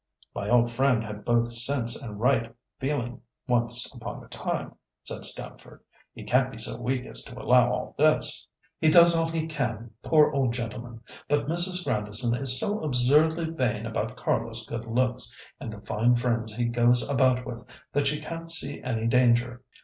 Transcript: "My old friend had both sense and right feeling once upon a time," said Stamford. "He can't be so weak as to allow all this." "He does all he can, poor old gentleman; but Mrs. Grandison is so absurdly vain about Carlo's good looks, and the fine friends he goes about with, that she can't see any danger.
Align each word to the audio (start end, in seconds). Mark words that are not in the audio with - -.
"My 0.33 0.49
old 0.49 0.71
friend 0.71 1.03
had 1.05 1.23
both 1.23 1.51
sense 1.51 1.95
and 2.01 2.19
right 2.19 2.55
feeling 2.79 3.21
once 3.47 3.85
upon 3.93 4.23
a 4.23 4.27
time," 4.29 4.73
said 5.03 5.25
Stamford. 5.25 5.79
"He 6.11 6.23
can't 6.23 6.49
be 6.49 6.57
so 6.57 6.81
weak 6.81 7.05
as 7.05 7.21
to 7.25 7.39
allow 7.39 7.71
all 7.71 7.95
this." 7.99 8.47
"He 8.79 8.89
does 8.89 9.15
all 9.15 9.29
he 9.29 9.45
can, 9.45 9.91
poor 10.01 10.31
old 10.31 10.53
gentleman; 10.55 11.01
but 11.29 11.45
Mrs. 11.45 11.83
Grandison 11.83 12.33
is 12.35 12.59
so 12.59 12.79
absurdly 12.79 13.51
vain 13.51 13.85
about 13.85 14.17
Carlo's 14.17 14.65
good 14.65 14.85
looks, 14.85 15.31
and 15.59 15.71
the 15.71 15.81
fine 15.81 16.15
friends 16.15 16.55
he 16.55 16.65
goes 16.65 17.07
about 17.07 17.45
with, 17.45 17.63
that 17.93 18.07
she 18.07 18.19
can't 18.19 18.49
see 18.49 18.81
any 18.81 19.05
danger. 19.05 19.61